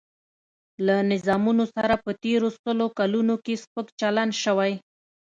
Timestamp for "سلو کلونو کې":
2.63-3.53